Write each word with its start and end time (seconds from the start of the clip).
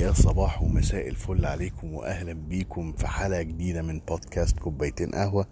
يا 0.00 0.12
صباح 0.12 0.62
ومساء 0.62 1.08
الفل 1.08 1.46
عليكم 1.46 1.94
وأهلا 1.94 2.32
بيكم 2.32 2.92
في 2.92 3.06
حلقة 3.06 3.42
جديدة 3.42 3.82
من 3.82 4.00
بودكاست 4.08 4.58
كوبايتين 4.58 5.10
قهوة. 5.10 5.46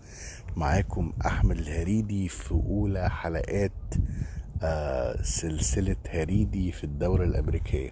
معاكم 0.57 1.13
أحمد 1.27 1.59
الهريدي 1.59 2.29
في 2.29 2.53
أولى 2.53 3.11
حلقات 3.11 3.73
آه 4.63 5.23
سلسلة 5.23 5.97
هريدي 6.09 6.73
في 6.73 6.85
الدولة 6.85 7.25
الأمريكية. 7.25 7.91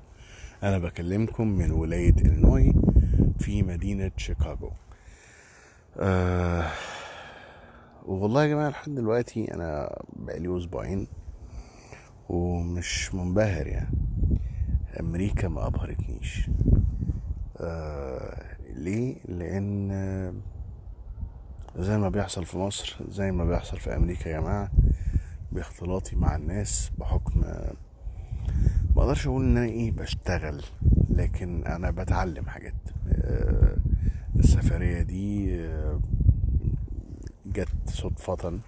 أنا 0.62 0.78
بكلمكم 0.78 1.48
من 1.48 1.72
ولاية 1.72 2.14
إلينوي 2.14 2.72
في 3.38 3.62
مدينة 3.62 4.10
شيكاغو. 4.16 4.72
آه 5.98 6.70
والله 8.06 8.42
يا 8.42 8.48
جماعة 8.48 8.68
لحد 8.68 8.94
دلوقتي 8.94 9.54
أنا 9.54 10.02
بقالي 10.16 10.58
أسبوعين 10.58 11.06
ومش 12.28 13.14
منبهر 13.14 13.66
يعني. 13.66 14.05
أمريكا 15.00 15.48
ما 15.48 15.66
أبهرتنيش. 15.66 16.50
آه 17.60 18.56
ليه؟ 18.74 19.16
لأن 19.28 20.42
زي 21.76 21.98
ما 21.98 22.08
بيحصل 22.08 22.44
في 22.44 22.58
مصر 22.58 22.96
زي 23.08 23.32
ما 23.32 23.44
بيحصل 23.44 23.76
في 23.76 23.96
أمريكا 23.96 24.28
يا 24.28 24.40
جماعة 24.40 24.70
باختلاطي 25.52 26.16
مع 26.16 26.36
الناس 26.36 26.90
بحكم 26.98 27.40
ما 27.40 29.02
أقدرش 29.02 29.26
أقول 29.26 29.44
إن 29.44 29.56
أنا 29.56 29.66
إيه 29.66 29.92
بشتغل 29.92 30.62
لكن 31.10 31.64
أنا 31.66 31.90
بتعلم 31.90 32.46
حاجات. 32.46 32.74
آه 33.08 33.76
السفرية 34.36 35.02
دي 35.02 35.54
آه 35.64 36.00
جت 37.46 37.68
صدفة. 37.86 38.60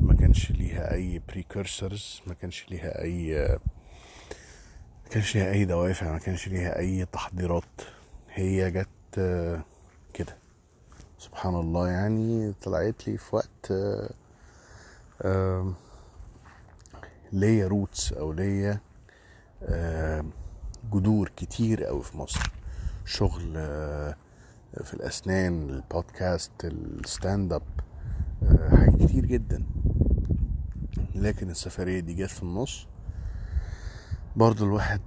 ما 0.00 0.14
كانش 0.14 0.50
ليها 0.52 0.94
أي 0.94 1.20
precursors 1.28 2.22
ما 2.26 2.34
كانش 2.34 2.66
ليها 2.70 3.02
أي 3.02 3.48
ما 5.06 5.12
كانش 5.12 5.36
ليها 5.36 5.52
أي 5.52 5.64
دوافع 5.64 6.12
ما 6.12 6.18
كانش 6.18 6.48
ليها 6.48 6.78
أي 6.78 7.04
تحضيرات. 7.04 7.80
هي 8.30 8.70
جت 8.70 9.20
كده. 10.14 10.36
سبحان 11.18 11.54
الله 11.54 11.88
يعني 11.88 12.52
طلعت 12.62 13.08
لي 13.08 13.16
في 13.18 13.36
وقت 13.36 13.72
ليا 17.32 17.68
roots 17.68 18.12
أو 18.12 18.32
ليا 18.32 18.80
جذور 20.92 21.32
كتير 21.36 21.84
قوي 21.84 22.02
في 22.02 22.16
مصر. 22.16 22.50
شغل 23.04 23.52
في 24.84 24.94
الأسنان 24.94 25.70
البودكاست 25.70 26.64
ال 26.64 26.79
stand 26.79 27.52
up 27.52 27.62
حاجات 28.70 29.02
كتير 29.02 29.24
جدا. 29.26 29.62
لكن 31.14 31.50
السفرية 31.50 32.00
دي 32.00 32.14
جت 32.14 32.30
في 32.30 32.42
النص. 32.42 32.86
برضو 34.36 34.64
الواحد 34.64 35.00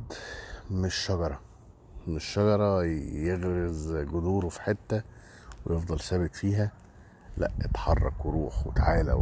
مش 0.72 0.96
شجرة 0.96 1.40
مش 2.08 2.24
شجرة 2.26 2.84
يغرز 2.86 3.94
جذوره 3.94 4.50
في 4.50 4.62
حتة 4.62 5.02
ويفضل 5.66 6.00
ثابت 6.00 6.36
فيها 6.36 6.72
لا 7.38 7.52
اتحرك 7.62 8.26
وروح 8.26 8.68
وتعالى 8.68 9.14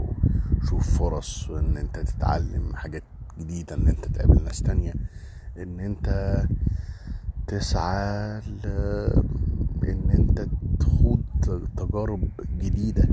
وشوف 0.62 0.98
فرص 1.00 1.50
إن 1.50 1.78
أنت 1.78 2.00
تتعلم 2.00 2.76
حاجات 2.76 3.04
جديدة 3.40 3.76
إن 3.76 3.88
أنت 3.88 4.06
تقابل 4.06 4.44
ناس 4.44 4.64
تانية 4.64 4.94
إن 5.58 5.80
أنت 5.80 6.38
تسعى 7.48 8.40
ل... 8.40 8.68
إن 9.84 10.10
أنت 10.10 10.48
تخوض 10.80 11.22
تجارب 11.78 12.30
جديدة 12.58 13.10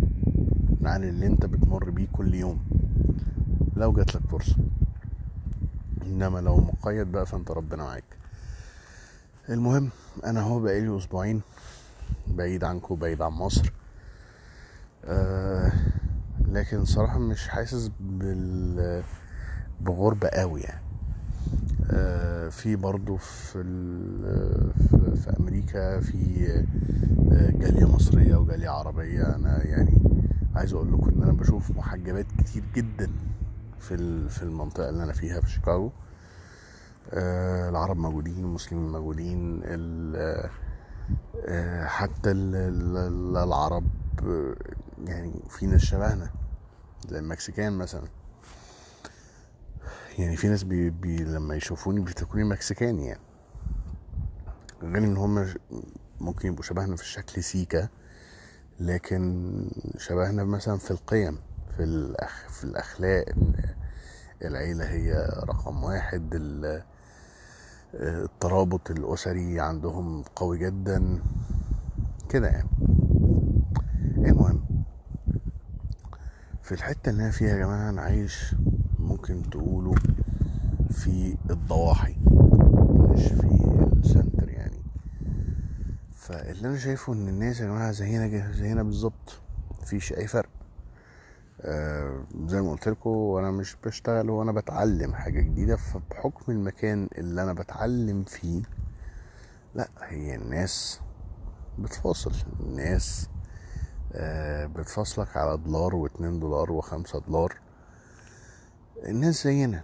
عن 0.82 1.04
اللي 1.04 1.26
أنت 1.26 1.46
بتمر 1.46 1.90
بيه 1.90 2.06
كل 2.12 2.34
يوم. 2.34 2.64
لو 3.76 3.92
جاتلك 3.92 4.22
فرصة. 4.30 4.56
إنما 6.06 6.38
لو 6.38 6.56
مقيد 6.56 7.12
بقى 7.12 7.26
فأنت 7.26 7.50
ربنا 7.50 7.82
معاك. 7.84 8.04
المهم 9.48 9.90
أنا 10.24 10.40
هو 10.42 10.60
بقالي 10.60 10.96
أسبوعين 10.96 11.40
بعيد 12.28 12.64
عنكم 12.64 12.94
بعيد 12.94 13.22
عن 13.22 13.32
مصر. 13.32 13.72
آه 15.04 15.72
لكن 16.48 16.84
صراحة 16.84 17.18
مش 17.18 17.48
حاسس 17.48 17.90
بال 18.00 19.02
بغربة 19.80 20.28
قوي 20.28 20.60
يعني. 20.60 20.84
آه 21.90 22.48
في 22.48 22.76
برضو 22.76 23.16
في, 23.16 23.62
في, 24.90 25.16
في 25.16 25.36
أمريكا 25.40 26.00
في 26.00 26.64
جالية 27.30 27.94
مصرية 27.94 28.36
وجالية 28.36 28.68
عربية. 28.68 29.34
أنا 29.36 29.66
يعني 29.66 30.02
عايز 30.54 30.72
أقول 30.72 30.92
لكم 30.92 31.08
إن 31.16 31.22
أنا 31.22 31.32
بشوف 31.32 31.70
محجبات 31.70 32.26
كتير 32.38 32.62
جدا. 32.74 33.10
في 33.80 34.28
في 34.28 34.42
المنطقة 34.42 34.88
اللي 34.88 35.02
أنا 35.04 35.12
فيها 35.12 35.40
في 35.40 35.50
شيكاغو. 35.50 35.92
آه 37.10 37.68
العرب 37.68 37.96
موجودين 37.96 38.38
المسلمين 38.38 38.92
موجودين 38.92 39.62
آه 40.16 40.50
حتى 41.86 42.30
ال 42.30 42.54
ال 42.56 43.36
العرب 43.36 43.84
يعني 45.04 45.42
في 45.48 45.66
ناس 45.66 45.80
شبهنا 45.80 46.30
زي 47.08 47.18
المكسيكان 47.18 47.72
مثلا. 47.72 48.08
يعني 50.18 50.36
في 50.36 50.48
ناس 50.48 50.62
بي 50.62 51.16
لما 51.16 51.54
يشوفوني 51.54 52.00
بيفتكروني 52.00 52.44
مكسيكاني 52.44 53.06
يعني. 53.06 53.20
غير 54.82 54.98
إن 54.98 55.16
هم 55.16 55.54
ممكن 56.20 56.48
يبقوا 56.48 56.62
شبهنا 56.62 56.96
في 56.96 57.02
الشكل 57.02 57.42
سيكا 57.42 57.88
لكن 58.80 59.70
شبهنا 59.98 60.44
مثلا 60.44 60.78
في 60.78 60.90
القيم. 60.90 61.38
في 61.76 61.82
الأخ 61.84 62.48
في 62.48 62.64
الأخلاق 62.64 63.24
العيلة 64.42 64.84
هي 64.90 65.12
رقم 65.48 65.84
واحد. 65.84 66.34
الترابط 67.94 68.90
الأسري 68.90 69.60
عندهم 69.60 70.22
قوي 70.36 70.58
جدا. 70.58 71.18
كده 72.28 72.48
يعني. 72.48 72.68
المهم 74.16 74.64
في 76.62 76.72
الحتة 76.72 77.10
اللي 77.10 77.22
أنا 77.22 77.30
فيها 77.30 77.48
يا 77.48 77.58
جماعة 77.58 77.90
أنا 77.90 78.02
عايش 78.02 78.54
ممكن 78.98 79.50
تقولوا 79.50 79.94
في 80.90 81.36
الضواحي 81.50 82.16
مش 83.10 83.22
في 83.22 83.46
السنتر 83.96 84.48
يعني. 84.48 84.80
فاللي 86.14 86.68
أنا 86.68 86.78
شايفه 86.78 87.12
إن 87.12 87.28
الناس 87.28 87.60
يا 87.60 87.66
جماعة 87.66 87.90
زينا 87.90 88.52
زينا 88.52 88.82
بالظبط. 88.82 89.40
مفيش 89.82 90.12
أي 90.12 90.26
فرق. 90.26 90.43
آه 90.43 90.43
زي 92.46 92.60
ما 92.60 92.70
قلت 92.70 92.88
لكم 92.88 93.10
وأنا 93.10 93.50
مش 93.50 93.76
بشتغل 93.84 94.30
وأنا 94.30 94.52
بتعلم 94.52 95.14
حاجة 95.14 95.40
جديدة 95.40 95.76
فبحكم 95.76 96.52
المكان 96.52 97.08
اللي 97.18 97.42
أنا 97.42 97.52
بتعلم 97.52 98.24
فيه 98.24 98.62
لا 99.74 99.88
هي 100.00 100.34
الناس 100.34 101.00
بتفاصل. 101.78 102.32
الناس 102.60 103.28
آه 104.12 104.66
بتفاصلك 104.66 105.36
على 105.36 105.56
دولار 105.58 105.94
واتنين 105.94 106.40
دولار 106.40 106.72
وخمسة 106.72 107.20
دولار. 107.28 107.58
الناس 109.06 109.44
زينا. 109.44 109.82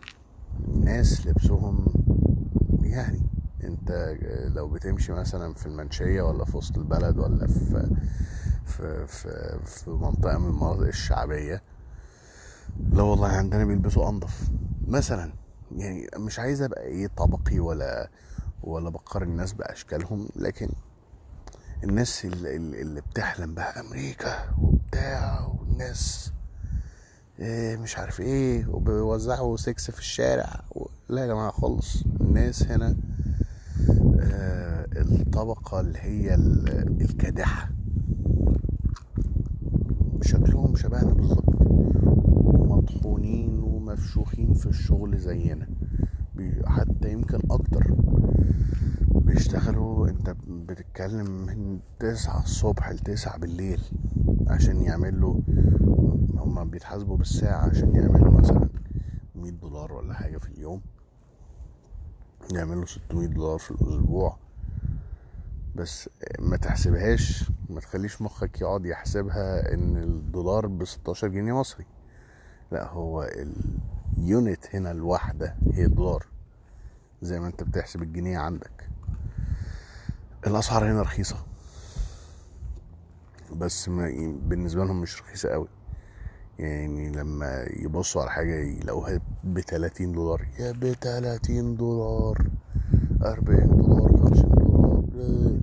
الناس 0.68 1.26
لبسهم 1.26 1.86
يعني. 2.82 3.20
أنت 3.64 4.16
لو 4.54 4.68
بتمشي 4.68 5.12
مثلا 5.12 5.54
في 5.54 5.66
المنشية 5.66 6.22
ولا 6.22 6.44
في 6.44 6.56
وسط 6.56 6.78
البلد 6.78 7.18
ولا 7.18 7.46
في 7.46 7.96
في 8.64 9.06
في, 9.06 9.58
في 9.64 9.90
منطقة 9.90 10.38
من 10.38 10.46
المناطق 10.46 10.80
الشعبية 10.86 11.62
لا 12.92 13.02
والله 13.02 13.28
عندنا 13.28 13.64
بيلبسوا 13.64 14.08
أنظف 14.08 14.50
مثلا 14.88 15.32
يعني 15.76 16.06
مش 16.16 16.38
عايز 16.38 16.62
أبقى 16.62 16.82
إيه 16.82 17.06
طبقي 17.16 17.58
ولا 17.58 18.10
ولا 18.62 18.90
بقارن 18.90 19.28
الناس 19.28 19.52
بأشكالهم 19.52 20.28
لكن 20.36 20.68
الناس 21.84 22.24
اللي, 22.24 22.56
اللي 22.56 23.00
بتحلم 23.00 23.54
بقى 23.54 23.80
أمريكا 23.80 24.54
وبتاع 24.62 25.46
والناس 25.46 26.32
إيه 27.38 27.76
مش 27.76 27.98
عارف 27.98 28.20
إيه 28.20 28.66
وبيوزعوا 28.68 29.56
سكس 29.56 29.90
في 29.90 29.98
الشارع 29.98 30.64
لا 31.08 31.22
يا 31.22 31.26
جماعة 31.26 31.50
خالص. 31.50 32.02
الناس 32.20 32.62
هنا 32.62 32.96
آه 34.20 34.86
الطبقة 34.96 35.80
اللي 35.80 35.98
هي 35.98 36.34
الكادحة. 36.34 37.70
شكلهم 40.22 40.76
شبهنا 40.76 41.12
بالظبط. 41.14 41.49
ومفشوخين 43.90 44.54
في 44.54 44.66
الشغل 44.66 45.18
زينا. 45.18 45.68
حتى 46.66 47.12
يمكن 47.12 47.38
أكتر. 47.50 47.94
بيشتغلوا 49.10 50.08
أنت 50.08 50.36
بتتكلم 50.48 51.26
من 51.46 51.80
تسعة 51.98 52.42
الصبح 52.42 52.90
لتسعة 52.90 53.38
بالليل 53.38 53.80
عشان 54.48 54.82
يعملوا 54.82 55.40
هما 56.36 56.64
بيتحاسبوا 56.64 57.16
بالساعة 57.16 57.68
عشان 57.70 57.94
يعملوا 57.94 58.32
مثلا 58.40 58.68
مية 59.34 59.50
دولار 59.50 59.92
ولا 59.92 60.14
حاجة 60.14 60.38
في 60.38 60.48
اليوم. 60.48 60.80
يعملوا 62.54 62.86
ستمية 62.86 63.26
دولار 63.26 63.58
في 63.58 63.70
الأسبوع. 63.70 64.36
بس 65.74 66.10
ما 66.38 66.56
تحسبهاش 66.56 67.50
ما 67.70 67.80
تخليش 67.80 68.22
مخك 68.22 68.60
يقعد 68.60 68.86
يحسبها 68.86 69.74
إن 69.74 69.96
الدولار 69.96 70.66
ب 70.66 70.84
16 70.84 71.28
جنيه 71.28 71.52
مصري. 71.52 71.84
لا 72.72 72.88
هو 72.88 73.30
اليونت 74.18 74.74
هنا 74.74 74.90
الواحدة 74.90 75.56
هي 75.72 75.86
دولار 75.86 76.26
زي 77.22 77.40
ما 77.40 77.46
انت 77.46 77.62
بتحسب 77.62 78.02
الجنيه 78.02 78.38
عندك. 78.38 78.88
الأسعار 80.46 80.90
هنا 80.92 81.02
رخيصة. 81.02 81.36
بس 83.56 83.88
ما 83.88 84.10
بالنسبة 84.42 84.84
لهم 84.84 85.00
مش 85.00 85.20
رخيصة 85.22 85.48
قوي. 85.48 85.68
يعني 86.58 87.12
لما 87.12 87.64
يبصوا 87.76 88.22
على 88.22 88.30
حاجة 88.30 88.54
يلاقوها 88.54 89.20
ب 89.44 89.60
30 89.60 90.12
دولار 90.12 90.46
يا 90.58 90.72
ب 90.72 90.92
30 90.92 91.76
دولار 91.76 92.46
40 93.22 93.66
دولار 93.68 94.16
50 94.16 94.50
دولار 94.50 95.04
ليه؟ 95.14 95.60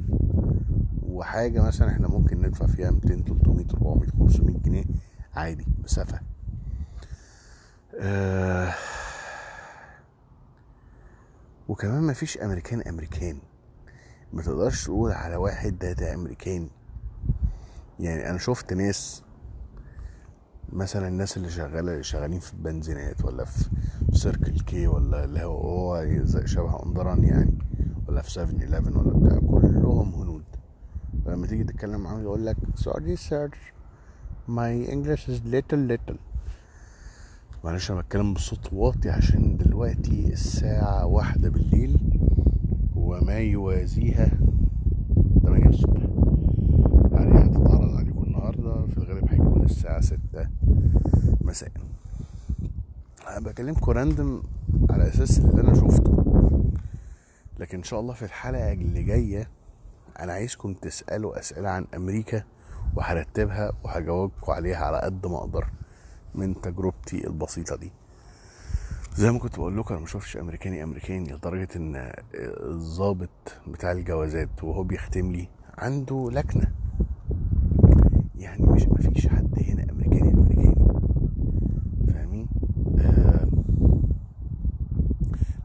وحاجة 1.03 1.61
مثلا 1.61 1.89
إحنا 1.89 2.07
ممكن 2.07 2.41
ندفع 2.41 2.65
فيها 2.67 2.91
200 2.91 3.07
300 3.23 3.65
400 3.73 4.09
500 4.19 4.57
جنيه 4.57 4.83
عادي 5.35 5.65
مسافه 5.83 6.19
آه. 7.99 8.73
وكمان 11.67 12.03
مفيش 12.03 12.37
أمريكان 12.37 12.81
أمريكان. 12.81 13.37
ما 14.33 14.41
تقدرش 14.41 14.85
تقول 14.85 15.11
على 15.11 15.35
واحد 15.35 15.77
ده 15.79 15.91
ده 15.91 16.13
امريكاني 16.13 16.69
يعني 17.99 18.29
أنا 18.29 18.37
شفت 18.37 18.73
ناس 18.73 19.23
مثلا 20.73 21.07
الناس 21.07 21.37
اللي 21.37 21.49
شغالة 21.49 22.01
شغالين 22.01 22.39
في 22.39 22.53
البنزينات 22.53 23.25
ولا 23.25 23.45
في 23.45 23.65
سيركل 24.13 24.59
كي 24.59 24.87
ولا 24.87 25.23
اللي 25.23 25.43
هو 25.43 25.57
هو 25.95 26.05
شبه 26.45 26.83
أندران 26.85 27.23
يعني 27.23 27.57
ولا 28.07 28.21
في 28.21 28.31
7 28.31 28.63
11 28.63 28.97
ولا 28.97 29.19
بتاع 29.19 29.39
كلهم 29.39 30.13
هنود. 30.13 30.43
لما 31.25 31.47
تيجي 31.47 31.63
تتكلم 31.63 31.99
معاهم 31.99 32.21
يقول 32.23 32.45
لك 32.45 32.57
sorry 32.79 33.17
sir. 33.29 33.49
My 34.47 34.89
English 34.91 35.27
is 35.27 35.39
little 35.53 35.83
little. 35.91 36.26
معلش 37.67 37.91
أنا 37.91 38.01
بتكلم 38.01 38.33
بصوت 38.33 38.73
واطي 38.73 39.09
عشان 39.09 39.57
دلوقتي 39.57 40.33
الساعة 40.33 41.05
واحدة 41.05 41.49
بالليل 41.49 41.99
وما 42.95 43.37
يوازيها 43.37 44.31
تمانية 45.43 45.69
الصبح. 45.69 46.01
يعني 47.11 47.39
هتتعرض 47.39 47.95
عليكم 47.95 48.23
النهاردة 48.23 48.85
في 48.85 48.97
الغالب 48.97 49.31
هيكون 49.31 49.63
الساعة 49.63 50.01
ستة 50.01 50.49
مساء. 51.41 51.71
أنا 53.27 53.39
بكلمكم 53.39 53.91
راندم 53.91 54.41
على 54.89 55.07
أساس 55.07 55.39
اللي 55.39 55.61
أنا 55.61 55.73
شفته. 55.73 56.23
لكن 57.59 57.77
إن 57.77 57.83
شاء 57.83 57.99
الله 57.99 58.13
في 58.13 58.25
الحلقة 58.25 58.73
اللي 58.73 59.03
جاية 59.03 59.49
أنا 60.19 60.33
عايزكم 60.33 60.73
تسألوا 60.73 61.39
أسئلة 61.39 61.69
عن 61.69 61.85
أمريكا 61.95 62.43
وهرتبها 62.95 63.71
وهجاوبكم 63.83 64.51
عليها 64.51 64.77
على 64.85 64.97
قد 64.97 65.25
ما 65.25 65.37
أقدر. 65.37 65.67
من 66.37 66.61
تجربتي 66.61 67.27
البسيطة 67.27 67.75
دي. 67.75 67.91
زي 69.15 69.31
ما 69.31 69.39
كنت 69.39 69.55
بقول 69.57 69.77
لكم 69.77 69.93
أنا 69.93 70.01
ما 70.01 70.07
شفتش 70.07 70.37
أمريكاني 70.37 70.83
أمريكاني 70.83 71.33
لدرجة 71.33 71.67
إن 71.75 72.11
الضابط 72.35 73.29
بتاع 73.67 73.91
الجوازات 73.91 74.63
وهو 74.63 74.83
بيختم 74.83 75.31
لي 75.31 75.47
عنده 75.77 76.29
لكنة 76.31 76.71
يعني 78.35 78.65
مش 78.65 78.87
مفيش 78.87 79.27
حد 79.27 79.59
هنا 79.67 79.91
أمريكاني 79.91 80.33
أمريكاني. 80.33 80.75
فاهمين؟ 82.13 82.47
آه 82.99 83.47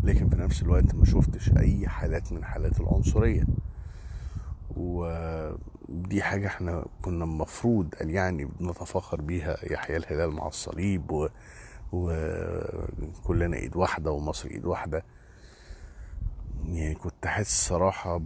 لكن 0.04 0.28
في 0.28 0.36
نفس 0.36 0.62
الوقت 0.62 0.94
ما 0.94 1.04
شفتش 1.04 1.50
أي 1.58 1.88
حالات 1.88 2.32
من 2.32 2.44
حالات 2.44 2.80
العنصرية. 2.80 3.44
ودي 5.88 6.22
حاجة 6.22 6.46
إحنا 6.46 6.84
كنا 7.02 7.24
المفروض 7.24 7.94
يعني 8.00 8.48
نتفاخر 8.60 9.20
بيها 9.20 9.72
يحيى 9.72 9.96
الهلال 9.96 10.30
مع 10.30 10.46
الصليب. 10.46 11.28
وكلنا 11.92 13.56
إيد 13.56 13.76
واحدة 13.76 14.10
ومصر 14.10 14.48
إيد 14.50 14.64
واحدة 14.64 15.04
يعني 16.64 16.94
كنت 16.94 17.26
حاسس 17.26 17.68
صراحة. 17.68 18.20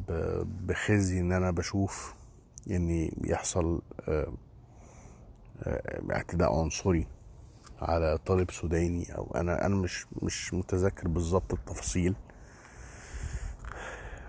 بخزي 0.45 1.21
إن 1.21 1.33
أنا 1.33 1.51
بشوف 1.51 2.15
إن 2.71 3.11
يحصل 3.25 3.83
اعتداء 6.13 6.53
عنصري 6.61 7.07
على 7.83 8.19
طالب 8.27 8.51
سوداني 8.51 9.17
أو 9.17 9.33
أنا 9.37 9.67
أنا 9.67 9.75
مش 9.75 10.07
مش 10.23 10.55
متذكر 10.55 11.09
بالظبط 11.09 11.53
التفاصيل 11.53 12.15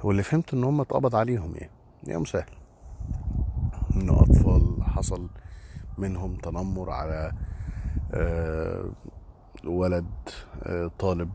واللي 0.03 0.23
فهمت 0.23 0.53
إن 0.53 0.63
هم 0.63 0.81
اتقبض 0.81 1.15
عليهم 1.15 1.55
يعني 1.55 1.71
يوم 2.07 2.25
سهل 2.25 2.49
حصل 4.97 5.27
منهم 5.97 6.35
تنمر 6.35 6.89
على 6.89 7.31
آه 8.13 8.85
ولد 9.65 10.05
آه 10.63 10.91
طالب 10.99 11.29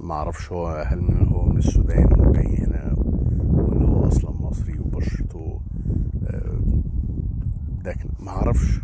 معرفش 0.00 0.52
هو 0.52 0.66
هل 0.68 1.02
من 1.02 1.28
هو 1.28 1.42
من 1.44 1.56
السودان 1.58 2.20
وجاي 2.20 2.56
هنا 2.58 2.94
ولا 3.52 3.86
هو 3.88 4.08
أصلا 4.08 4.30
مصري 4.30 4.78
وبشرته 4.78 5.60
آه 6.26 6.60
لكن 7.84 8.08
معرفش 8.20 8.80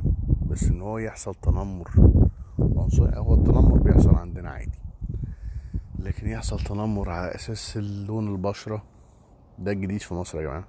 بس 0.51 0.65
إن 0.65 0.81
هو 0.81 0.99
يحصل 0.99 1.35
تنمر 1.35 1.91
عنصري 2.77 3.17
هو 3.17 3.35
التنمر 3.35 3.79
بيحصل 3.79 4.15
عندنا 4.15 4.51
عادي. 4.51 4.79
لكن 5.99 6.29
يحصل 6.29 6.61
تنمر 6.61 7.11
على 7.11 7.35
أساس 7.35 7.77
لون 7.77 8.29
البشرة 8.33 8.83
ده 9.59 9.73
الجديد 9.73 10.01
في 10.01 10.15
مصر 10.15 10.39
يا 10.39 10.43
جماعة. 10.43 10.65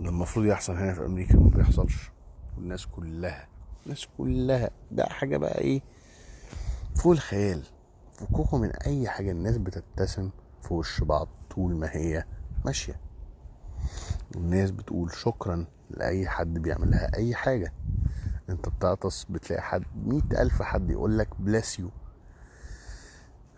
ده 0.00 0.08
المفروض 0.08 0.46
يحصل 0.46 0.72
هنا 0.76 0.94
في 0.94 1.04
أمريكا 1.04 1.38
ما 1.38 1.48
بيحصلش. 1.48 2.10
والناس 2.56 2.86
كلها 2.86 3.48
الناس 3.84 4.06
كلها. 4.18 4.70
ده 4.90 5.04
حاجة 5.06 5.36
بقى 5.36 5.58
إيه؟ 5.58 5.82
فوق 6.96 7.12
الخيال. 7.12 7.62
فكوكوا 8.14 8.58
من 8.58 8.70
أي 8.70 9.08
حاجة 9.08 9.30
الناس 9.30 9.56
بتبتسم 9.58 10.30
في 10.62 10.74
وش 10.74 11.00
بعض 11.04 11.28
طول 11.50 11.76
ما 11.76 11.88
هي 11.96 12.24
ماشية. 12.64 13.00
الناس 14.36 14.70
بتقول 14.70 15.12
شكرا 15.12 15.66
لأي 15.90 16.28
حد 16.28 16.54
بيعمل 16.58 16.90
لها 16.90 17.16
أي 17.16 17.34
حاجة. 17.34 17.72
أنت 18.50 18.68
بتعطس 18.68 19.24
بتلاقي 19.24 19.62
حد 19.62 19.84
مئة 20.06 20.42
ألف 20.42 20.62
حد 20.62 20.90
يقول 20.90 21.18
لك 21.18 21.28
bless 21.38 21.78
you 21.78 21.90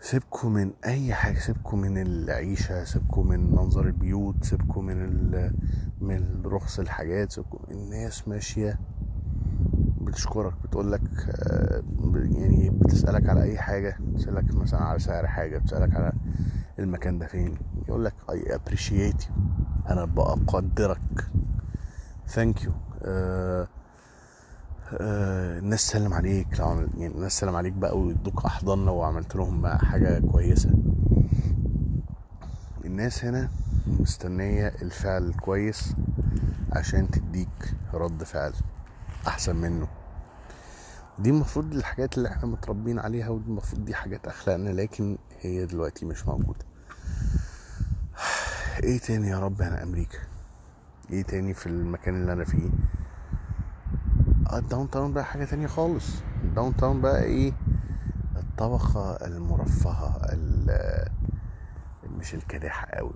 سيبكوا 0.01 0.49
من 0.49 0.71
أي 0.85 1.13
حاجة 1.13 1.39
سيبكوا 1.39 1.77
من 1.77 1.97
العيشة 2.01 2.83
سيبكوا 2.83 3.23
من 3.23 3.51
منظر 3.51 3.85
البيوت 3.87 4.43
سيبكوا 4.43 4.81
من 4.81 5.05
ال... 5.05 5.51
من 6.01 6.41
رخص 6.45 6.79
الحاجات 6.79 7.31
سيبكوا 7.31 7.59
الناس 7.71 8.27
ماشية. 8.27 8.79
بتشكرك 10.01 10.53
بتقول 10.63 10.91
لك 10.91 11.01
يعني 12.31 12.69
بتسألك 12.69 13.29
على 13.29 13.43
أي 13.43 13.57
حاجة 13.57 13.97
بتسألك 13.99 14.55
مثلا 14.55 14.79
على 14.79 14.99
سعر 14.99 15.27
حاجة 15.27 15.57
بتسألك 15.57 15.95
على 15.95 16.11
المكان 16.79 17.19
ده 17.19 17.27
فين 17.27 17.57
يقول 17.87 18.05
لك 18.05 18.13
I 18.29 18.55
appreciate 18.55 19.23
أنا 19.89 20.05
بقدرك. 20.05 21.31
thank 22.27 22.63
you 22.63 22.71
آه 24.93 25.59
الناس 25.59 25.79
سلم 25.87 26.13
عليك 26.13 26.59
لو 26.59 26.65
عمل 26.67 26.89
يعني 26.97 27.13
الناس 27.15 27.39
سلم 27.39 27.55
عليك 27.55 27.73
بقى 27.73 27.99
ويدوك 27.99 28.45
احضان 28.45 28.85
لو 28.85 29.01
عملت 29.03 29.35
لهم 29.35 29.61
بقى 29.61 29.79
حاجة 29.79 30.19
كويسة. 30.19 30.69
الناس 32.85 33.25
هنا 33.25 33.49
مستنية 33.87 34.67
الفعل 34.81 35.23
الكويس 35.29 35.93
عشان 36.71 37.11
تديك 37.11 37.73
رد 37.93 38.23
فعل 38.23 38.53
أحسن 39.27 39.55
منه. 39.55 39.87
دي 41.19 41.29
المفروض 41.29 41.73
الحاجات 41.73 42.17
اللي 42.17 42.29
إحنا 42.29 42.45
متربيين 42.45 42.99
عليها 42.99 43.29
ودي 43.29 43.47
المفروض 43.47 43.85
دي 43.85 43.95
حاجات 43.95 44.27
أخلاقنا 44.27 44.69
لكن 44.69 45.17
هي 45.41 45.65
دلوقتي 45.65 46.05
مش 46.05 46.27
موجودة. 46.27 46.65
إيه 48.83 48.99
تاني 48.99 49.27
يا 49.27 49.39
رب 49.39 49.61
أنا 49.61 49.83
أمريكا؟ 49.83 50.17
إيه 51.11 51.23
تاني 51.23 51.53
في 51.53 51.67
المكان 51.67 52.15
اللي 52.15 52.33
أنا 52.33 52.45
فيه؟ 52.45 52.69
ال 54.53 54.89
downtown 54.89 55.13
بقى 55.13 55.25
حاجة 55.25 55.45
تانية 55.45 55.67
خالص. 55.67 56.21
ال 56.43 56.75
downtown 56.75 57.01
بقى 57.01 57.23
إيه؟ 57.23 57.53
الطبقة 58.37 59.11
المرفهة 59.25 60.19
مش 62.19 62.35
الكادحة 62.35 62.87
قوي 62.87 63.13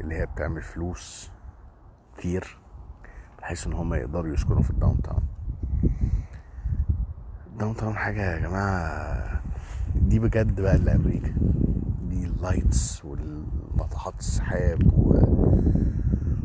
اللي 0.00 0.14
هي 0.14 0.26
بتعمل 0.26 0.62
فلوس 0.62 1.30
كتير 2.18 2.58
بحيث 3.38 3.66
إن 3.66 3.72
هم 3.72 3.94
يقدروا 3.94 4.32
يسكنوا 4.34 4.62
في 4.62 4.70
ال 4.70 5.02
downtown 5.02 5.22
ال 7.52 7.76
downtown 7.76 7.94
حاجة 7.96 8.34
يا 8.34 8.38
جماعة 8.38 9.40
دي 9.96 10.18
بجد 10.18 10.60
بقى 10.60 10.74
اللي 10.76 10.94
أمريكا. 10.94 11.34
دي 12.08 12.24
ال 12.26 12.37
lights 12.37 13.04
والناطحات 13.04 14.18
السحاب 14.18 14.92
و... 14.92 15.12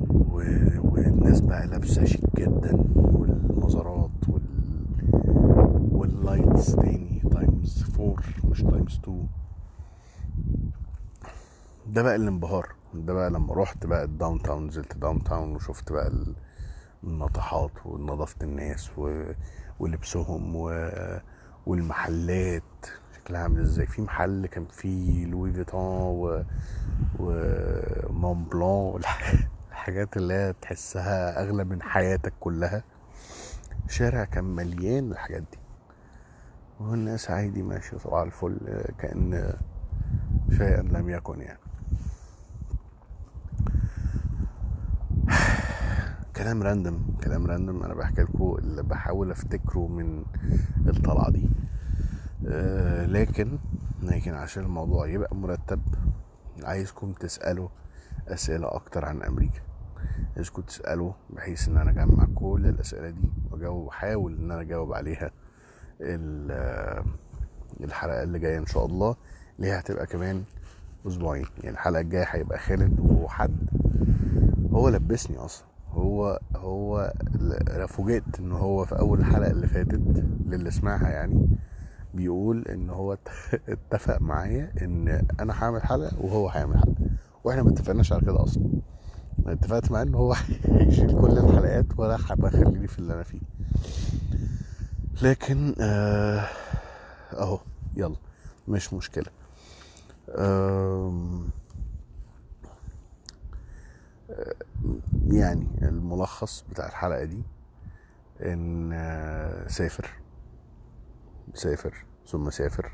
و... 0.09 0.43
والناس 0.83 1.41
بقى 1.41 1.67
لابسة 1.67 2.03
شيك 2.05 2.35
جدا 2.35 2.75
والمزارات 2.95 4.11
وال... 4.29 4.45
وال 6.33 6.44
lights 6.44 6.75
تاني 6.75 7.21
times 7.31 7.83
four 7.83 8.23
مش 8.43 8.61
times 8.61 8.99
two 9.03 9.23
ده 11.87 12.01
بقى 12.01 12.15
الانبهار 12.15 12.75
ده 12.93 13.13
بقى 13.13 13.29
لما 13.29 13.53
رحت 13.53 13.85
بقى 13.85 14.03
ال 14.03 14.41
downtown 14.41 14.67
نزلت 14.67 14.97
downtown 14.97 15.55
وشفت 15.55 15.91
بقى 15.91 16.11
الناطحات 17.03 17.71
ونظافة 17.85 18.35
الناس 18.43 18.89
و... 18.97 19.23
ولبسهم 19.79 20.55
و... 20.55 20.89
والمحلات. 21.65 22.63
شكلها 23.15 23.41
عامل 23.41 23.59
إزاي؟ 23.61 23.85
في 23.85 24.01
محل 24.01 24.45
كان 24.47 24.65
فيه 24.65 25.25
Louis 25.25 25.53
Vuitton 25.53 26.01
و... 26.01 26.43
و 27.19 28.43
Montblanc 28.45 29.01
الحاجات 29.71 30.17
اللي 30.17 30.33
هي 30.33 30.53
تحسها 30.61 31.41
أغلى 31.43 31.63
من 31.63 31.81
حياتك 31.81 32.33
كلها. 32.39 32.83
شارع 33.87 34.23
كان 34.25 34.43
مليان 34.43 35.11
الحاجات 35.11 35.41
دي. 35.51 35.62
والناس 36.79 37.31
عادي 37.31 37.63
ماشية 37.63 37.97
صباح 37.97 38.21
الفل. 38.21 38.57
كأن 38.97 39.53
شيئا 40.57 40.81
لم 40.81 41.09
يكن 41.09 41.41
يعني. 41.41 41.59
كلام 46.35 46.63
random 46.63 46.99
كلام 47.23 47.45
random 47.47 47.83
أنا 47.83 47.93
بحكي 47.93 48.21
لكم 48.21 48.55
اللي 48.59 48.83
بحاول 48.83 49.31
أفتكره 49.31 49.87
من 49.87 50.23
الطلعة 50.87 51.29
دي. 51.31 51.49
أه 52.47 53.05
لكن 53.05 53.57
لكن 54.01 54.33
عشان 54.33 54.63
الموضوع 54.63 55.07
يبقى 55.07 55.35
مرتب 55.35 55.81
عايزكم 56.63 57.13
تسألوا 57.13 57.69
أسئلة 58.27 58.75
أكتر 58.75 59.05
عن 59.05 59.23
أمريكا. 59.23 59.61
عايزكم 60.35 60.61
تسألوا 60.61 61.13
بحيث 61.29 61.67
إن 61.67 61.77
أنا 61.77 61.91
أجمع 61.91 62.27
كل 62.35 62.65
الأسئلة 62.67 63.09
دي 63.09 63.29
وأجاوب 63.51 63.87
أحاول 63.87 64.37
إن 64.37 64.51
أنا 64.51 64.61
أجاوب 64.61 64.93
عليها 64.93 65.31
الحلقة 67.83 68.23
اللي 68.23 68.39
جاية 68.39 68.57
إن 68.57 68.65
شاء 68.65 68.85
الله 68.85 69.15
اللي 69.59 69.67
هي 69.71 69.79
هتبقى 69.79 70.05
كمان 70.05 70.43
أسبوعين. 71.07 71.45
يعني 71.57 71.69
الحلقة 71.69 72.01
الجاية 72.01 72.25
هيبقى 72.29 72.59
خالد 72.59 72.99
وحد. 72.99 73.57
هو 74.71 74.89
لبسني 74.89 75.37
أصلا. 75.37 75.67
هو 75.91 76.39
هو 76.55 77.13
فوجئت 77.87 78.39
إن 78.39 78.51
هو 78.51 78.85
في 78.85 78.99
أول 78.99 79.19
الحلقة 79.19 79.51
اللي 79.51 79.67
فاتت 79.67 80.01
للي 80.47 80.71
سمعها 80.71 81.09
يعني 81.09 81.47
بيقول 82.13 82.65
إن 82.67 82.89
هو 82.89 83.17
اتفق 83.69 84.21
معايا 84.21 84.71
إن 84.81 85.27
أنا 85.39 85.63
هعمل 85.63 85.81
حلقة 85.83 86.11
وهو 86.21 86.49
هيعمل 86.49 86.77
حلقة. 86.77 86.95
وإحنا 87.43 87.63
ما 87.63 87.69
اتفقناش 87.69 88.13
على 88.13 88.21
كده 88.21 88.43
أصلا. 88.43 88.63
اتفقت 89.47 89.91
معاه 89.91 90.03
إن 90.03 90.15
هو 90.15 90.33
هيشيل 90.65 91.21
كل 91.21 91.37
الحلقات 91.37 91.85
ولا 91.97 92.17
هبقى 92.29 92.51
خليني 92.51 92.87
في 92.87 92.99
اللي 92.99 93.13
أنا 93.13 93.23
فيه. 93.23 93.39
لكن 95.21 95.75
آه 95.81 96.47
أهو 97.33 97.59
يلا 97.95 98.15
مش 98.67 98.93
مشكلة. 98.93 99.29
آه 100.29 101.43
يعني 105.27 105.67
الملخص 105.81 106.65
بتاع 106.71 106.87
الحلقة 106.87 107.23
دي 107.23 107.43
إن 108.41 108.91
سافر. 109.67 110.09
سافر 111.53 112.05
ثم 112.27 112.49
سافر. 112.49 112.91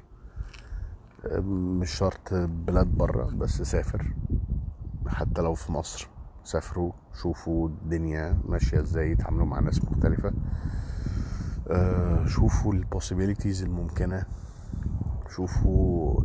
مش 1.41 1.91
شرط 1.91 2.33
بلاد 2.33 2.87
بره 2.87 3.23
بس 3.25 3.61
سافر. 3.61 4.13
حتى 5.07 5.41
لو 5.41 5.53
في 5.53 5.71
مصر 5.71 6.07
سافروا 6.43 6.91
شوفوا 7.21 7.67
الدنيا 7.67 8.37
ماشية 8.45 8.79
إزاي 8.79 9.11
يتعاملوا 9.11 9.45
مع 9.45 9.59
ناس 9.59 9.83
مختلفة. 9.85 10.33
شوفوا 12.25 12.73
ال 12.73 12.80
possibilities 12.80 13.63
الممكنة. 13.63 14.25
شوفوا 15.35 16.21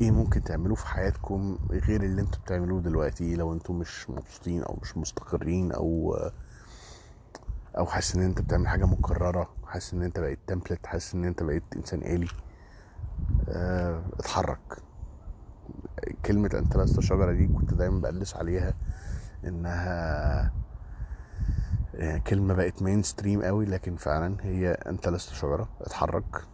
إيه 0.00 0.10
ممكن 0.10 0.42
تعملوه 0.42 0.74
في 0.76 0.86
حياتكم 0.86 1.58
غير 1.70 2.02
اللي 2.02 2.22
أنتوا 2.22 2.40
بتعملوه 2.40 2.80
دلوقتي 2.80 3.36
لو 3.36 3.52
أنتوا 3.52 3.74
مش 3.74 4.10
مبسوطين 4.10 4.62
أو 4.62 4.78
مش 4.82 4.96
مستقرين 4.96 5.72
أو 5.72 6.16
أو 7.78 7.86
حاسس 7.86 8.16
إن 8.16 8.22
انت 8.22 8.40
بتعمل 8.40 8.68
حاجة 8.68 8.84
مكررة 8.84 9.48
حاسس 9.66 9.94
إن 9.94 10.02
انت 10.02 10.20
بقيت 10.20 10.38
تمبلت 10.46 10.86
حاسس 10.86 11.14
إن 11.14 11.24
انت 11.24 11.42
بقيت 11.42 11.62
إنسان 11.76 12.02
آلي. 12.02 12.28
آه 13.48 14.02
اتحرك. 14.18 14.82
كلمة 16.26 16.50
أنت 16.54 16.76
لست 16.76 17.00
شجرة 17.00 17.32
دي 17.32 17.46
كنت 17.46 17.74
دايما 17.74 18.00
بقلس 18.00 18.36
عليها 18.36 18.74
إنها 19.44 20.52
يعني 21.94 22.20
كلمة 22.20 22.54
بقت 22.54 22.82
مين 22.82 23.02
ستريم 23.02 23.42
قوي 23.42 23.64
لكن 23.66 23.96
فعلا 23.96 24.36
هي 24.42 24.70
أنت 24.72 25.08
لست 25.08 25.32
شجرة 25.32 25.68
اتحرك. 25.80 26.44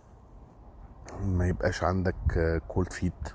ما 1.24 1.46
يبقاش 1.48 1.84
عندك 1.84 2.60
cold 2.68 2.92
feet 2.92 3.28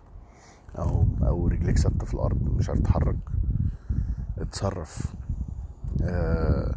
أو 0.77 1.05
أو 1.23 1.47
رجليك 1.47 1.77
ثابتة 1.77 2.05
في 2.05 2.13
الأرض 2.13 2.41
مش 2.57 2.69
عارف 2.69 2.79
تتحرك. 2.79 3.17
اتصرف. 4.37 5.13
آه 6.03 6.75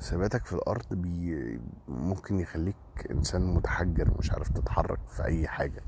ثباتك 0.00 0.46
في 0.46 0.52
الأرض 0.52 0.86
بي 0.94 1.60
ممكن 1.88 2.40
يخليك 2.40 2.76
إنسان 3.10 3.54
متحجر 3.54 4.10
مش 4.18 4.32
عارف 4.32 4.48
تتحرك 4.48 4.98
في 5.08 5.24
أي 5.24 5.48
حاجة. 5.48 5.82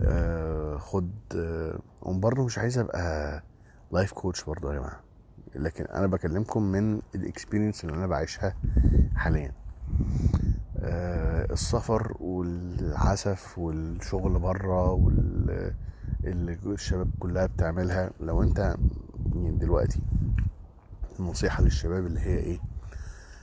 آه 0.00 0.76
خد 0.76 1.10
آه 1.36 1.80
مش 2.44 2.58
عايز 2.58 2.78
أبقى 2.78 3.42
life 3.92 4.12
coach 4.12 4.44
برضه 4.44 4.74
يا 4.74 4.78
جماعة. 4.78 5.11
لكن 5.54 5.84
أنا 5.84 6.06
بكلمكم 6.06 6.62
من 6.62 7.02
ال 7.14 7.20
experience 7.20 7.84
اللي 7.84 7.96
أنا 7.96 8.06
بعيشها 8.06 8.56
حاليا. 9.16 9.52
السفر 11.52 12.16
والعسف 12.20 13.58
والشغل 13.58 14.38
بره 14.38 15.10
الشباب 16.24 17.10
كلها 17.18 17.46
بتعملها. 17.46 18.10
لو 18.20 18.42
أنت 18.42 18.76
يعني 19.34 19.50
دلوقتي 19.58 20.00
النصيحة 21.20 21.62
للشباب 21.62 22.06
اللي 22.06 22.20
هي 22.20 22.36
إيه 22.36 22.60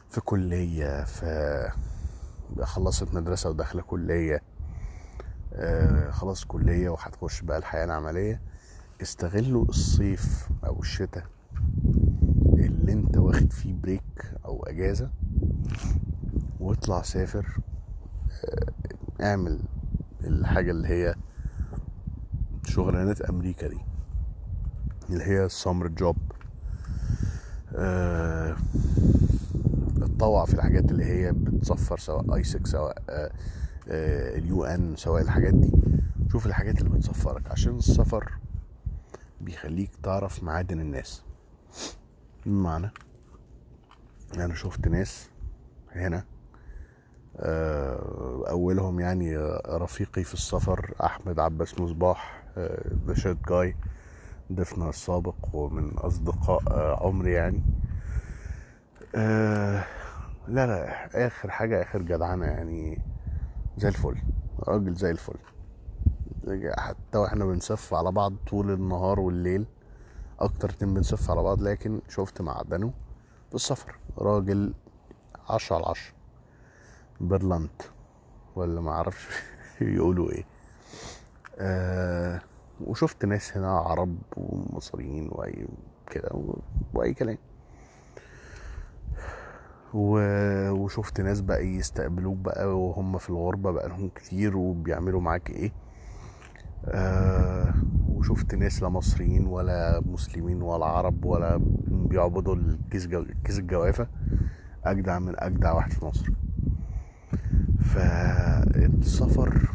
في 0.09 0.21
كلية 0.21 1.03
في 1.03 1.69
خلصت 2.61 3.13
مدرسة 3.15 3.49
وداخلة 3.49 3.81
كلية 3.81 4.41
آه 5.53 6.11
خلاص 6.11 6.45
كلية 6.45 6.89
وهتخش 6.89 7.41
بقى 7.41 7.57
الحياة 7.57 7.85
العملية 7.85 8.41
استغلوا 9.01 9.65
الصيف 9.65 10.49
أو 10.65 10.79
الشتاء 10.79 11.23
اللي 12.93 13.01
انت 13.07 13.17
واخد 13.17 13.53
فيه 13.53 13.73
break 13.73 14.33
أو 14.45 14.63
اجازة 14.63 15.09
واطلع 16.59 17.01
سافر 17.01 17.57
اعمل 19.21 19.59
الحاجة 20.23 20.71
اللي 20.71 20.87
هي 20.87 21.15
شغلانات 22.65 23.21
أمريكا 23.21 23.67
دي 23.67 23.77
اللي 25.09 25.23
هي 25.23 25.45
ال 25.45 25.51
summer 25.51 25.87
job 25.87 26.17
آه 27.75 28.55
اتطوع 30.01 30.45
في 30.45 30.53
الحاجات 30.53 30.91
اللي 30.91 31.05
هي 31.05 31.31
بتسفر 31.31 31.97
سواء 31.97 32.35
AIESEC 32.35 32.67
سواء 32.67 33.03
آه 33.09 33.31
ال 34.37 34.63
UN 34.63 34.95
سواء 34.95 35.21
الحاجات 35.21 35.53
دي. 35.53 35.71
شوف 36.31 36.45
الحاجات 36.45 36.79
اللي 36.81 36.89
بتسفرك 36.89 37.51
عشان 37.51 37.77
السفر 37.77 38.33
بيخليك 39.41 39.91
تعرف 40.03 40.43
معادن 40.43 40.79
الناس. 40.79 41.23
بمعنى 42.45 42.91
أنا 44.37 44.55
شفت 44.55 44.87
ناس 44.87 45.29
هنا 45.91 46.23
أولهم 48.49 48.99
يعني 48.99 49.37
رفيقي 49.67 50.23
في 50.23 50.33
السفر 50.33 50.93
أحمد 51.03 51.39
عباس 51.39 51.79
مصباح 51.79 52.43
ذا 53.05 53.13
شيت 53.13 53.37
جاي 53.49 53.75
ضيفنا 54.53 54.89
السابق 54.89 55.35
ومن 55.53 55.97
أصدقاء 55.97 56.61
عمري 57.03 57.31
يعني. 57.31 57.63
لا 60.47 60.67
لا 60.67 61.27
آخر 61.27 61.51
حاجة 61.51 61.81
آخر 61.81 62.01
جدعنة 62.01 62.45
يعني 62.45 63.01
زي 63.77 63.87
الفل 63.87 64.15
راجل 64.59 64.93
زي 64.93 65.11
الفل. 65.11 65.37
حتى 66.77 67.17
وإحنا 67.17 67.45
بنسف 67.45 67.93
على 67.93 68.11
بعض 68.11 68.33
طول 68.47 68.71
النهار 68.71 69.19
والليل. 69.19 69.65
أكتر 70.39 70.69
اتنين 70.69 70.93
بنسف 70.93 71.31
على 71.31 71.43
بعض 71.43 71.61
لكن 71.61 72.01
شفت 72.09 72.41
معدنه 72.41 72.93
في 73.49 73.55
السفر 73.55 73.95
راجل 74.17 74.73
عشرة 75.49 75.75
على 75.75 75.85
عشرة. 75.85 76.13
برلنت 77.21 77.81
ولا 78.55 78.81
ما 78.81 78.91
أعرفش 78.91 79.27
يقولوا 79.81 80.31
إيه. 80.31 80.43
آه 81.59 82.41
وشفت 82.85 83.25
ناس 83.25 83.57
هنا 83.57 83.71
عرب 83.79 84.17
ومصريين 84.37 85.29
وأي 85.31 85.67
كده 86.11 86.29
وأي 86.93 87.13
كلام. 87.13 87.37
وشفت 89.93 91.21
ناس 91.21 91.41
بقى 91.41 91.65
يستقبلوك 91.67 92.37
بقى 92.37 92.79
وهم 92.79 93.17
في 93.17 93.29
الغربة 93.29 93.71
بقى 93.71 93.89
لهم 93.89 94.09
كتير 94.15 94.57
وبيعملوا 94.57 95.21
معاك 95.21 95.49
إيه. 95.49 95.71
آه 96.85 97.73
وشفت 98.19 98.55
ناس 98.55 98.83
لا 98.83 98.89
مصريين 98.89 99.47
ولا 99.47 100.01
مسلمين 100.05 100.61
ولا 100.61 100.85
عرب 100.85 101.25
ولا 101.25 101.61
بيعبدوا 101.87 102.55
الكيس. 102.55 103.07
كيس 103.43 103.59
الجوافة 103.59 104.07
أجدع 104.85 105.19
من 105.19 105.33
أجدع 105.37 105.71
واحد 105.73 105.91
في 105.91 106.05
مصر 106.05 106.29
فالسفر 107.79 109.69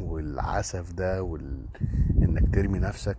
والعسف 0.00 0.92
ده 0.92 1.22
وال... 1.22 1.66
ترمي 2.52 2.78
نفسك 2.78 3.18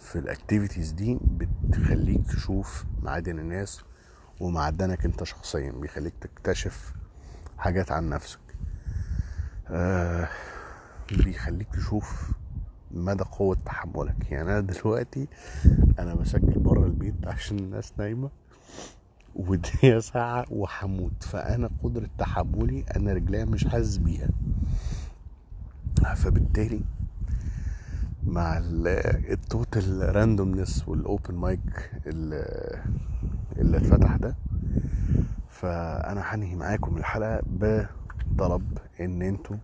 في 0.00 0.18
الاكتيفيتيز 0.18 0.92
دي 0.92 1.18
بتخليك 1.22 2.26
تشوف 2.26 2.84
معادن 3.02 3.38
الناس 3.38 3.82
ومعدنك 4.40 5.04
أنت 5.04 5.24
شخصيا 5.24 5.72
بيخليك 5.72 6.14
تكتشف 6.20 6.94
حاجات 7.58 7.92
عن 7.92 8.08
نفسك 8.08 8.40
آه 9.68 10.28
بيخليك 11.12 11.68
تشوف 11.74 12.30
مدى 12.90 13.24
قوة 13.24 13.56
تحملك. 13.66 14.30
يعني 14.30 14.50
أنا 14.50 14.60
دلوقتي 14.60 15.28
أنا 15.98 16.14
بسجل 16.14 16.58
بره 16.58 16.86
البيت 16.86 17.26
عشان 17.26 17.58
الناس 17.58 17.92
نايمة 17.98 18.30
ودي 19.34 20.00
ساعة 20.12 20.44
وحموت. 20.50 21.22
فأنا 21.22 21.70
قدرة 21.82 22.08
تحملي 22.18 22.84
أنا 22.96 23.12
رجليا 23.12 23.44
مش 23.44 23.66
حاسس 23.66 23.96
بيها. 23.96 24.28
فبالتالي 26.16 26.80
مع 28.26 28.58
ال 29.30 29.44
total 29.44 30.16
randomness 30.16 30.88
وال 30.88 31.03
open 31.03 31.34
mic 31.34 31.90
اللي 32.06 32.44
اللي 33.58 33.76
اتفتح 33.76 34.16
ده 34.16 34.34
فأنا 35.48 36.20
هنهي 36.20 36.54
معاكم 36.54 36.96
الحلقة 36.96 37.42
بطلب 37.46 38.78
إن 39.00 39.22
أنتوا 39.22 39.56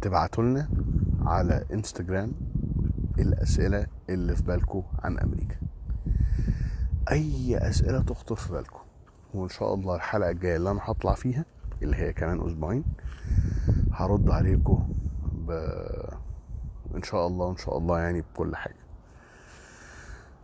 تبعتوا 0.00 0.44
لنا 0.44 0.68
على 1.22 1.64
إنستجرام 1.72 2.32
الأسئلة 3.18 3.86
اللي 4.10 4.36
في 4.36 4.42
بالكم 4.42 4.82
عن 5.02 5.18
أمريكا. 5.18 5.56
أي 7.10 7.58
أسئلة 7.58 8.02
تخطر 8.02 8.34
في 8.36 8.52
بالكم 8.52 8.80
وإن 9.34 9.48
شاء 9.48 9.74
الله 9.74 9.94
الحلقة 9.96 10.30
الجاية 10.30 10.56
اللي 10.56 10.70
أنا 10.70 10.80
هطلع 10.82 11.14
فيها 11.14 11.44
اللي 11.82 11.96
هي 11.96 12.12
كمان 12.12 12.46
أسبوعين 12.46 12.84
هرد 13.92 14.30
عليكم 14.30 14.88
ب... 15.32 15.50
إن 16.96 17.02
شاء 17.02 17.26
الله 17.26 17.50
إن 17.50 17.56
شاء 17.56 17.78
الله 17.78 17.98
يعني 18.00 18.20
بكل 18.20 18.56
حاجة. 18.56 18.74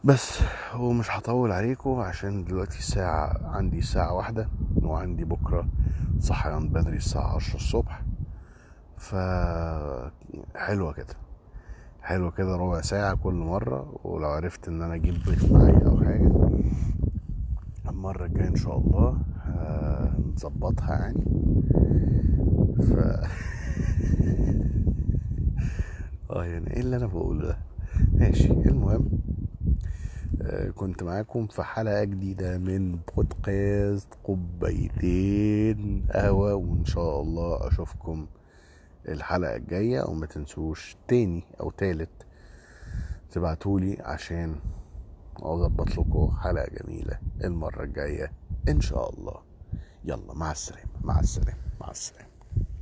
بس 0.04 0.40
ومش 0.76 1.10
هطول 1.10 1.52
عليكم 1.52 1.90
عشان 2.00 2.44
دلوقتي 2.44 2.78
الساعة 2.78 3.40
عندي 3.44 3.78
الساعة 3.78 4.12
واحدة 4.14 4.48
وعندي 4.82 5.24
بكرة 5.24 5.68
صحيان 6.20 6.68
بدري 6.68 6.96
الساعة 6.96 7.36
عشرة 7.36 7.56
الصبح. 7.56 7.95
ف 8.96 9.14
حلوة 10.56 10.92
كده. 10.92 11.14
حلوة 12.02 12.30
كده 12.30 12.56
ربع 12.56 12.80
ساعة 12.80 13.14
كل 13.16 13.34
مرة 13.34 14.00
ولو 14.04 14.28
عرفت 14.28 14.68
إن 14.68 14.82
أنا 14.82 14.94
أجيب 14.94 15.14
ضيف 15.26 15.52
معايا 15.52 15.86
أو 15.86 16.00
حاجة 16.00 16.30
المرة 17.88 18.24
الجاية 18.26 18.48
إن 18.48 18.56
شاء 18.56 18.78
الله 18.78 19.18
هنظبطها 19.44 20.90
يعني. 20.98 21.24
ف 22.82 22.92
آه 26.30 26.44
يعني 26.44 26.70
إيه 26.74 26.80
اللي 26.80 26.96
أنا 26.96 27.06
بقوله 27.06 27.46
ده؟ 27.46 27.58
ماشي 28.12 28.52
المهم 28.52 29.08
آه، 30.42 30.70
كنت 30.70 31.02
معاكم 31.02 31.46
في 31.46 31.62
حلقة 31.62 32.04
جديدة 32.04 32.58
من 32.58 32.98
بودكاست 33.16 34.08
كوبايتين 34.22 36.06
قهوة 36.14 36.54
وإن 36.54 36.84
شاء 36.84 37.20
الله 37.20 37.68
أشوفكم 37.68 38.26
الحلقة 39.08 39.56
الجاية 39.56 40.02
وما 40.02 40.26
تنسوش 40.26 40.96
تاني 41.08 41.44
أو 41.60 41.70
تالت 41.70 42.26
تبعتولي 43.30 43.96
عشان 44.00 44.56
أظبط 45.36 45.98
لكم 45.98 46.30
حلقة 46.40 46.66
جميلة 46.66 47.18
المرة 47.44 47.82
الجاية 47.84 48.32
إن 48.68 48.80
شاء 48.80 49.14
الله. 49.14 49.42
يلا 50.04 50.34
مع 50.34 50.52
السلامة 50.52 50.90
مع 51.04 51.20
السلامة 51.20 51.58
مع 51.80 51.90
السلامة. 51.90 52.30